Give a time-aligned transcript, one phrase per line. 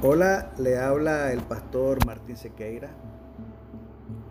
[0.00, 2.90] Hola, le habla el pastor Martín Sequeira.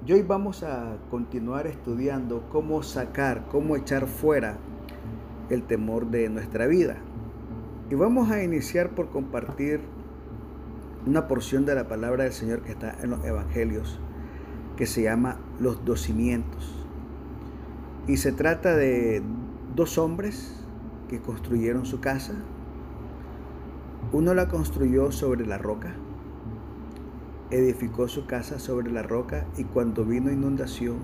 [0.05, 4.59] Y hoy vamos a continuar estudiando cómo sacar, cómo echar fuera
[5.49, 6.95] el temor de nuestra vida.
[7.89, 9.81] Y vamos a iniciar por compartir
[11.05, 13.99] una porción de la palabra del Señor que está en los Evangelios,
[14.77, 16.88] que se llama los dos cimientos.
[18.07, 19.21] Y se trata de
[19.75, 20.65] dos hombres
[21.09, 22.36] que construyeron su casa
[24.13, 25.93] uno la construyó sobre la roca,
[27.52, 30.95] edificó su casa sobre la roca y cuando vino inundación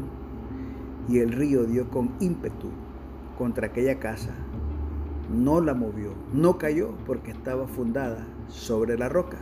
[1.09, 2.69] y el río dio con ímpetu
[3.37, 4.33] contra aquella casa,
[5.29, 9.37] no la movió, no cayó porque estaba fundada sobre la roca.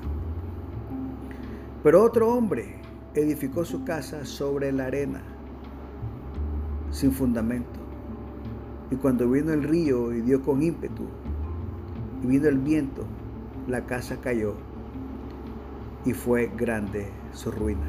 [1.83, 2.77] Pero otro hombre
[3.13, 5.21] edificó su casa sobre la arena,
[6.89, 7.79] sin fundamento.
[8.89, 11.05] Y cuando vino el río y dio con ímpetu,
[12.23, 13.05] y vino el viento
[13.71, 14.55] la casa cayó
[16.05, 17.87] y fue grande su ruina.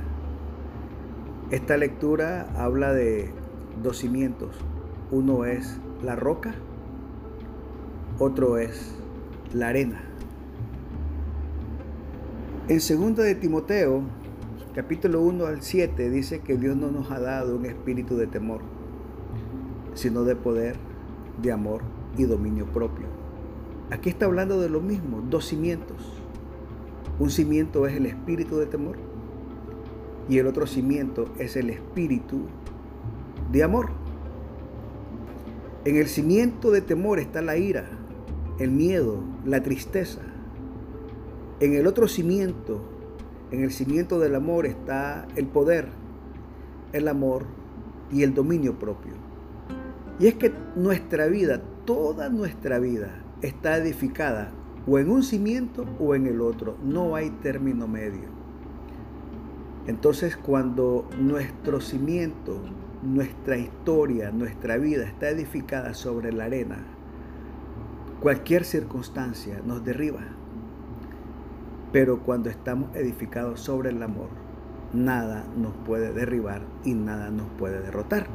[1.51, 3.31] Esta lectura habla de
[3.83, 4.57] dos cimientos.
[5.11, 6.55] Uno es la roca,
[8.19, 8.95] otro es
[9.53, 10.01] la arena.
[12.69, 14.03] En 2 de Timoteo,
[14.75, 18.61] capítulo 1 al 7, dice que Dios no nos ha dado un espíritu de temor,
[19.95, 20.77] sino de poder,
[21.43, 21.83] de amor
[22.17, 23.07] y dominio propio.
[23.93, 25.99] Aquí está hablando de lo mismo, dos cimientos.
[27.19, 28.97] Un cimiento es el espíritu de temor
[30.31, 32.47] y el otro cimiento es el espíritu
[33.53, 33.91] de amor.
[35.85, 37.85] En el cimiento de temor está la ira,
[38.59, 40.23] el miedo, la tristeza.
[41.61, 42.81] En el otro cimiento,
[43.51, 45.89] en el cimiento del amor está el poder,
[46.95, 47.45] el amor
[48.11, 49.13] y el dominio propio.
[50.19, 54.53] Y es que nuestra vida, toda nuestra vida, está edificada
[54.87, 56.77] o en un cimiento o en el otro.
[56.83, 58.29] No hay término medio.
[59.87, 62.61] Entonces cuando nuestro cimiento,
[63.03, 66.79] nuestra historia, nuestra vida está edificada sobre la arena,
[68.21, 70.21] cualquier circunstancia nos derriba.
[71.93, 74.29] Pero cuando estamos edificados sobre el amor,
[74.93, 78.29] nada nos puede derribar y nada nos puede derrotar.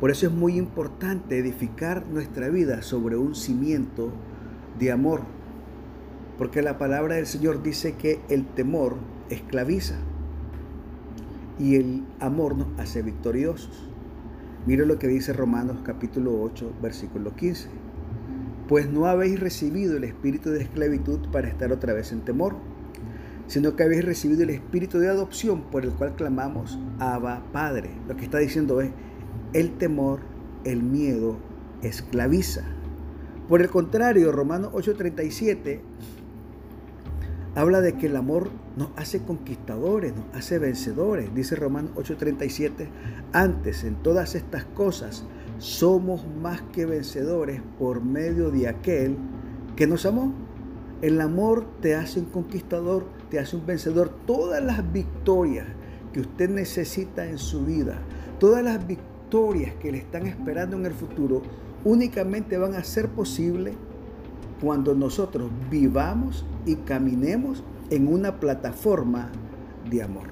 [0.00, 4.10] Por eso es muy importante edificar nuestra vida sobre un cimiento
[4.78, 5.20] de amor.
[6.38, 8.96] Porque la palabra del Señor dice que el temor
[9.28, 9.96] esclaviza
[11.58, 13.90] y el amor nos hace victoriosos.
[14.66, 17.68] Mire lo que dice Romanos capítulo 8, versículo 15.
[18.68, 22.56] Pues no habéis recibido el espíritu de esclavitud para estar otra vez en temor,
[23.48, 27.90] sino que habéis recibido el espíritu de adopción por el cual clamamos Abba Padre.
[28.08, 28.90] Lo que está diciendo es,
[29.52, 30.20] el temor,
[30.64, 31.36] el miedo,
[31.82, 32.62] esclaviza.
[33.48, 35.80] Por el contrario, Romanos 8:37
[37.54, 41.34] habla de que el amor nos hace conquistadores, nos hace vencedores.
[41.34, 42.88] Dice Romanos 8:37,
[43.32, 45.24] antes en todas estas cosas
[45.58, 49.16] somos más que vencedores por medio de aquel
[49.76, 50.32] que nos amó.
[51.02, 54.10] El amor te hace un conquistador, te hace un vencedor.
[54.26, 55.66] Todas las victorias
[56.12, 58.02] que usted necesita en su vida,
[58.38, 61.42] todas las victorias historias que le están esperando en el futuro
[61.84, 63.76] únicamente van a ser posibles
[64.60, 69.30] cuando nosotros vivamos y caminemos en una plataforma
[69.88, 70.24] de amor.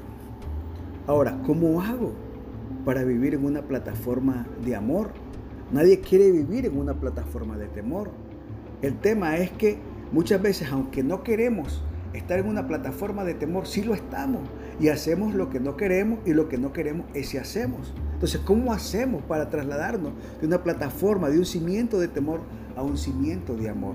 [1.07, 2.13] Ahora, ¿cómo hago
[2.85, 5.11] para vivir en una plataforma de amor?
[5.71, 8.11] Nadie quiere vivir en una plataforma de temor.
[8.83, 9.79] El tema es que
[10.11, 11.85] muchas veces, aunque no queremos
[12.15, 14.41] estar en una plataforma de temor, sí lo estamos
[14.81, 17.95] y hacemos lo que no queremos y lo que no queremos es si hacemos.
[18.19, 22.41] Entonces, ¿cómo hacemos para trasladarnos de una plataforma, de un cimiento de temor
[22.75, 23.95] a un cimiento de amor?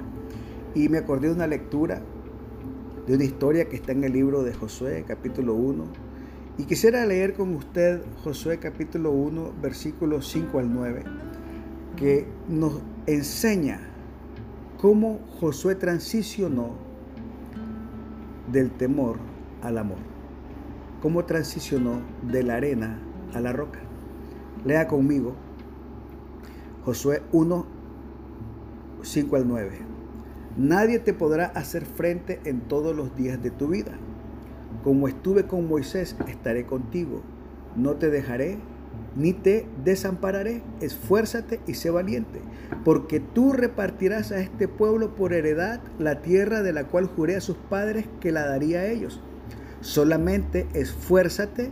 [0.73, 2.01] Y me acordé de una lectura,
[3.05, 5.83] de una historia que está en el libro de Josué, capítulo 1.
[6.57, 11.03] Y quisiera leer con usted Josué capítulo 1, versículos 5 al 9,
[11.97, 13.81] que nos enseña
[14.79, 16.75] cómo Josué transicionó
[18.49, 19.17] del temor
[19.61, 19.99] al amor,
[21.01, 23.01] cómo transicionó de la arena
[23.33, 23.79] a la roca.
[24.65, 25.35] Lea conmigo
[26.85, 27.65] Josué 1,
[29.01, 29.71] 5 al 9.
[30.57, 33.93] Nadie te podrá hacer frente en todos los días de tu vida.
[34.83, 37.21] Como estuve con Moisés, estaré contigo.
[37.77, 38.57] No te dejaré
[39.15, 40.61] ni te desampararé.
[40.81, 42.41] Esfuérzate y sé valiente,
[42.83, 47.41] porque tú repartirás a este pueblo por heredad la tierra de la cual juré a
[47.41, 49.21] sus padres que la daría a ellos.
[49.79, 51.71] Solamente esfuérzate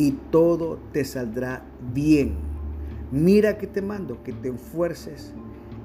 [0.00, 1.62] y todo te saldrá
[1.92, 2.32] bien.
[3.12, 5.34] Mira que te mando, que te esfuerces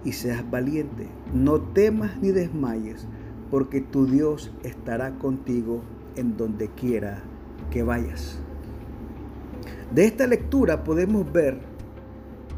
[0.05, 1.09] y seas valiente.
[1.33, 3.09] No temas ni desmayes,
[3.51, 5.81] porque tu Dios estará contigo
[6.15, 7.23] en donde quiera
[7.71, 8.39] que vayas.
[9.93, 11.59] De esta lectura podemos ver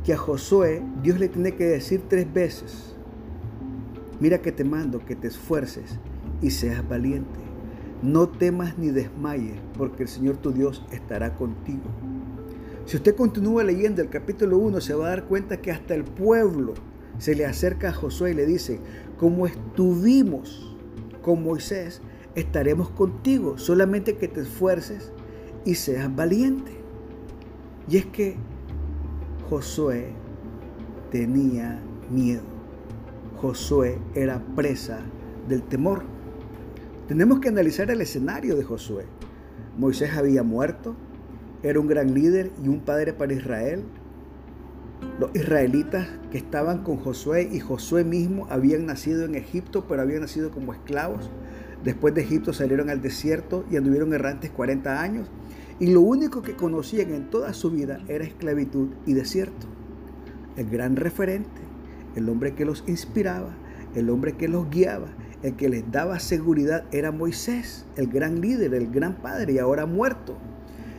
[0.04, 2.96] que a Josué Dios le tiene que decir tres veces,
[4.20, 5.98] mira que te mando que te esfuerces
[6.40, 7.47] y seas valiente.
[8.02, 11.84] No temas ni desmayes, porque el Señor tu Dios estará contigo.
[12.86, 16.04] Si usted continúa leyendo el capítulo 1, se va a dar cuenta que hasta el
[16.04, 16.74] pueblo
[17.18, 18.80] se le acerca a Josué y le dice,
[19.18, 20.76] como estuvimos
[21.22, 22.02] con Moisés,
[22.36, 25.12] estaremos contigo, solamente que te esfuerces
[25.66, 26.72] y seas valiente.
[27.90, 28.36] Y es que
[29.50, 30.14] Josué
[31.12, 32.44] tenía miedo.
[33.42, 35.00] Josué era presa
[35.48, 36.04] del temor.
[37.08, 39.06] Tenemos que analizar el escenario de Josué.
[39.78, 40.94] Moisés había muerto,
[41.64, 43.86] era un gran líder y un padre para Israel.
[45.18, 50.20] Los israelitas que estaban con Josué y Josué mismo habían nacido en Egipto, pero habían
[50.20, 51.30] nacido como esclavos.
[51.82, 55.30] Después de Egipto salieron al desierto y anduvieron errantes 40 años.
[55.80, 59.66] Y lo único que conocían en toda su vida era esclavitud y desierto.
[60.58, 61.62] El gran referente,
[62.18, 63.56] el hombre que los inspiraba,
[63.96, 65.08] el hombre que los guiaba,
[65.44, 69.86] el que les daba seguridad era Moisés, el gran líder, el gran padre y ahora
[69.86, 70.38] muerto.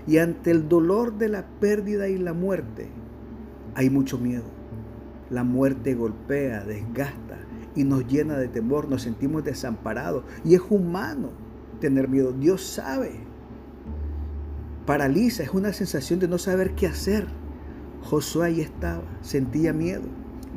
[0.06, 2.88] Y ante el dolor de la pérdida y la muerte,
[3.74, 4.44] hay mucho miedo.
[5.30, 7.38] La muerte golpea, desgasta,
[7.74, 10.24] y nos llena de temor, nos sentimos desamparados.
[10.44, 11.30] Y es humano
[11.80, 12.32] tener miedo.
[12.32, 13.12] Dios sabe.
[14.86, 17.26] Paraliza, es una sensación de no saber qué hacer.
[18.02, 20.04] Josué ahí estaba, sentía miedo,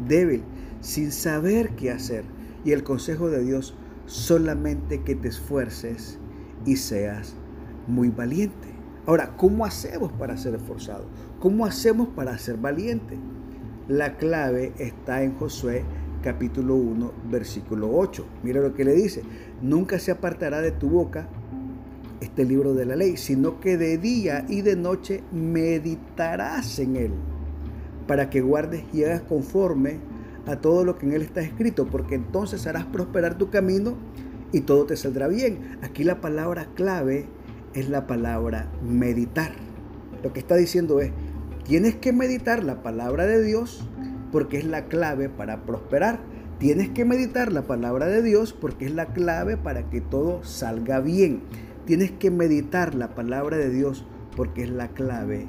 [0.08, 0.44] débil,
[0.80, 2.24] sin saber qué hacer.
[2.64, 3.76] Y el consejo de Dios,
[4.06, 6.20] solamente que te esfuerces
[6.66, 7.36] y seas
[7.88, 8.68] muy valiente.
[9.06, 11.08] Ahora, ¿cómo hacemos para ser esforzados?
[11.40, 13.18] ¿Cómo hacemos para ser valientes?
[13.88, 15.84] La clave está en Josué
[16.22, 18.26] capítulo 1, versículo 8.
[18.44, 19.24] Mira lo que le dice.
[19.62, 21.28] Nunca se apartará de tu boca
[22.20, 27.12] este libro de la ley, sino que de día y de noche meditarás en él,
[28.08, 29.98] para que guardes y hagas conforme
[30.46, 33.96] a todo lo que en él está escrito, porque entonces harás prosperar tu camino
[34.52, 35.78] y todo te saldrá bien.
[35.82, 37.26] Aquí la palabra clave
[37.74, 39.52] es la palabra meditar.
[40.24, 41.12] Lo que está diciendo es,
[41.64, 43.88] tienes que meditar la palabra de Dios
[44.32, 46.20] porque es la clave para prosperar.
[46.60, 51.00] Tienes que meditar la palabra de Dios porque es la clave para que todo salga
[51.00, 51.42] bien.
[51.86, 54.06] Tienes que meditar la palabra de Dios
[54.36, 55.48] porque es la clave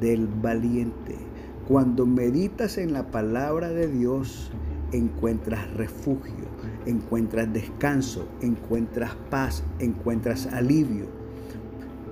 [0.00, 1.29] del valiente.
[1.70, 4.50] Cuando meditas en la palabra de Dios,
[4.90, 6.48] encuentras refugio,
[6.84, 11.06] encuentras descanso, encuentras paz, encuentras alivio.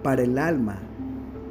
[0.05, 0.79] Para el alma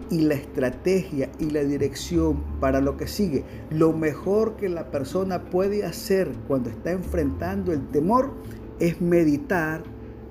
[0.09, 3.44] y la estrategia y la dirección para lo que sigue.
[3.71, 8.31] Lo mejor que la persona puede hacer cuando está enfrentando el temor
[8.80, 9.84] es meditar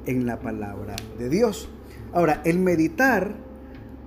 [0.07, 1.69] en la palabra de Dios.
[2.15, 3.35] Ahora, el meditar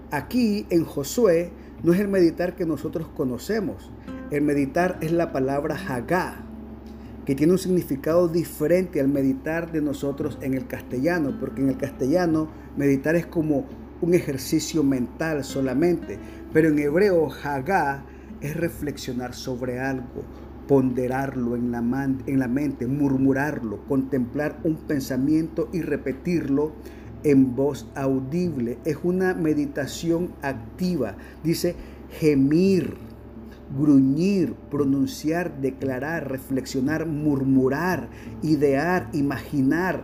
[0.10, 1.52] aquí en Josué
[1.84, 3.92] no es el meditar que nosotros conocemos.
[4.32, 6.44] El meditar es la palabra Hagá,
[7.26, 11.78] que tiene un significado diferente al meditar de nosotros en el castellano, porque en el
[11.78, 13.66] castellano meditar es como
[14.02, 16.18] un ejercicio mental solamente,
[16.54, 18.04] pero en hebreo Hagá
[18.42, 20.24] es reflexionar sobre algo,
[20.68, 21.80] ponderarlo en la,
[22.26, 26.74] en la mente, murmurarlo, contemplar un pensamiento y repetirlo
[27.24, 28.78] en voz audible.
[28.86, 31.16] Es una meditación activa.
[31.44, 31.76] Dice
[32.20, 32.98] gemir,
[33.78, 38.10] gruñir, pronunciar, declarar, reflexionar, murmurar,
[38.42, 40.04] idear, imaginar,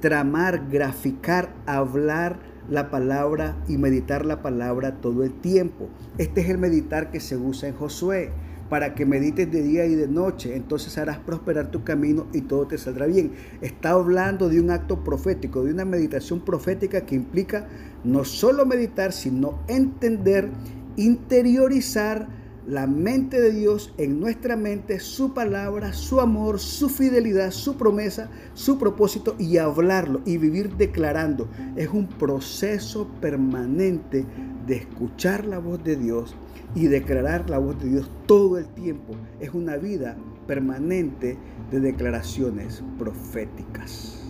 [0.00, 5.88] tramar, graficar, hablar, la palabra y meditar la palabra todo el tiempo.
[6.18, 8.32] Este es el meditar que se usa en Josué,
[8.74, 12.66] para que medites de día y de noche, entonces harás prosperar tu camino y todo
[12.66, 13.30] te saldrá bien.
[13.60, 17.68] Está hablando de un acto profético, de una meditación profética que implica
[18.02, 20.50] no solo meditar, sino entender,
[20.96, 22.26] interiorizar,
[22.66, 28.30] la mente de Dios en nuestra mente, su palabra, su amor, su fidelidad, su promesa,
[28.54, 31.48] su propósito y hablarlo y vivir declarando.
[31.76, 34.24] Es un proceso permanente
[34.66, 36.34] de escuchar la voz de Dios
[36.74, 39.14] y declarar la voz de Dios todo el tiempo.
[39.40, 40.16] Es una vida
[40.46, 41.36] permanente
[41.70, 44.20] de declaraciones proféticas.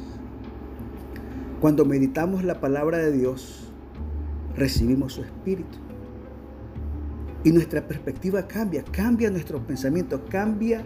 [1.61, 3.73] Cuando meditamos la palabra de Dios,
[4.57, 5.79] recibimos su espíritu.
[7.43, 10.85] Y nuestra perspectiva cambia, cambia nuestro pensamiento, cambia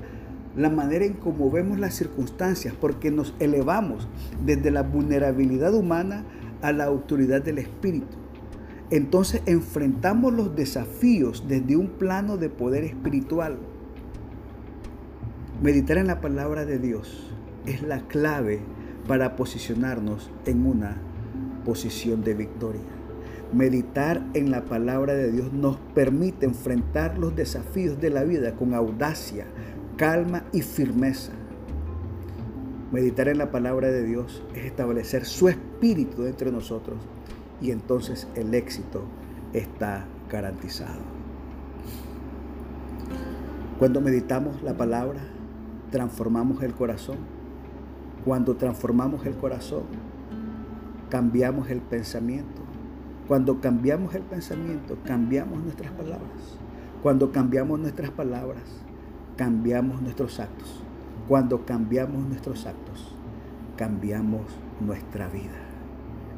[0.56, 4.08] la manera en cómo vemos las circunstancias, porque nos elevamos
[4.44, 6.24] desde la vulnerabilidad humana
[6.62, 8.16] a la autoridad del Espíritu.
[8.90, 13.58] Entonces enfrentamos los desafíos desde un plano de poder espiritual.
[15.62, 17.30] Meditar en la palabra de Dios
[17.66, 18.60] es la clave
[19.06, 20.96] para posicionarnos en una
[21.66, 22.80] posición de victoria.
[23.52, 28.72] Meditar en la palabra de Dios nos permite enfrentar los desafíos de la vida con
[28.72, 29.46] audacia,
[29.98, 31.32] calma y firmeza.
[32.90, 36.96] Meditar en la palabra de Dios es establecer su espíritu dentro de nosotros
[37.60, 39.02] y entonces el éxito
[39.52, 41.00] está garantizado.
[43.78, 45.20] Cuando meditamos la palabra,
[45.90, 47.18] transformamos el corazón.
[48.24, 49.84] Cuando transformamos el corazón,
[51.08, 52.62] cambiamos el pensamiento.
[53.26, 56.58] Cuando cambiamos el pensamiento, cambiamos nuestras palabras.
[57.02, 58.64] Cuando cambiamos nuestras palabras,
[59.36, 60.82] cambiamos nuestros actos.
[61.28, 63.14] Cuando cambiamos nuestros actos,
[63.76, 64.42] cambiamos
[64.80, 65.67] nuestra vida.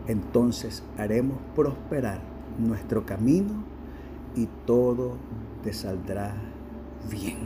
[0.07, 2.21] Entonces haremos prosperar
[2.59, 3.65] nuestro camino
[4.35, 5.17] y todo
[5.63, 6.35] te saldrá
[7.11, 7.39] bien.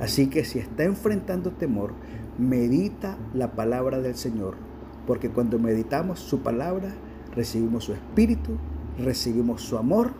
[0.00, 1.92] Así que si está enfrentando temor,
[2.38, 4.56] medita la palabra del Señor,
[5.06, 6.92] porque cuando meditamos su palabra,
[7.34, 8.58] recibimos su espíritu,
[8.98, 10.12] recibimos su amor,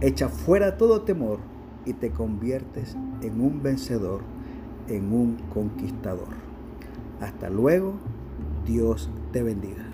[0.00, 1.38] echa fuera todo temor
[1.84, 4.22] y te conviertes en un vencedor
[4.88, 6.28] en un conquistador.
[7.20, 7.94] Hasta luego,
[8.66, 9.91] Dios te bendiga.